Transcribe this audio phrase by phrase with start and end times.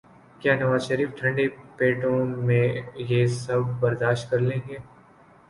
[0.41, 1.47] کیا نوازشریف ٹھنڈے
[1.77, 2.17] پیٹوں
[3.09, 4.77] یہ سب برداشت کر لیں گے؟